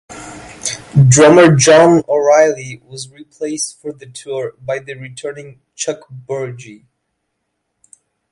Drummer 1.09 1.55
John 1.55 2.01
O'Reilly 2.09 2.81
was 2.85 3.11
replaced 3.11 3.79
for 3.79 3.93
the 3.93 4.07
tour 4.07 4.55
by 4.59 4.79
the 4.79 4.95
returning 4.95 5.61
Chuck 5.75 6.07
Burgi. 6.09 6.85